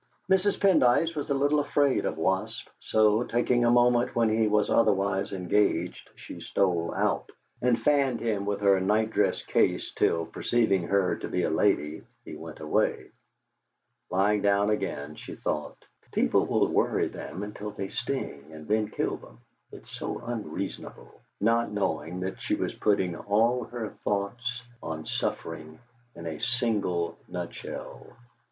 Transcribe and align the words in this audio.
Mrs. 0.31 0.57
Pendyce 0.59 1.15
was 1.15 1.29
a 1.29 1.35
little 1.35 1.59
afraid 1.59 2.05
of 2.05 2.17
wasps, 2.17 2.71
so, 2.79 3.21
taking 3.21 3.63
a 3.63 3.69
moment 3.69 4.15
when 4.15 4.29
he 4.29 4.47
was 4.47 4.71
otherwise 4.71 5.31
engaged, 5.31 6.09
she 6.15 6.39
stole 6.41 6.91
out, 6.95 7.29
and 7.61 7.79
fanned 7.79 8.19
him 8.19 8.43
with 8.47 8.61
her 8.61 8.79
nightdress 8.79 9.43
case 9.43 9.93
till, 9.95 10.25
perceiving 10.25 10.87
her 10.87 11.17
to 11.17 11.27
be 11.27 11.43
a 11.43 11.51
lady, 11.51 12.01
he 12.25 12.35
went 12.35 12.59
away. 12.61 13.11
Lying 14.09 14.41
down 14.41 14.71
again, 14.71 15.17
she 15.17 15.35
thought: 15.35 15.77
'People 16.13 16.47
will 16.47 16.65
worry 16.67 17.07
them 17.07 17.43
until 17.43 17.69
they 17.69 17.89
sting, 17.89 18.45
and 18.51 18.67
then 18.67 18.87
kill 18.87 19.17
them; 19.17 19.37
it's 19.71 19.95
so 19.99 20.17
unreasonable,' 20.25 21.21
not 21.39 21.71
knowing 21.71 22.21
that 22.21 22.41
she 22.41 22.55
was 22.55 22.73
putting 22.73 23.15
all 23.15 23.65
her 23.65 23.89
thoughts 24.03 24.63
on 24.81 25.05
suffering 25.05 25.77
in 26.15 26.25
a 26.25 26.39
single 26.41 27.19
nutshell. 27.27 28.07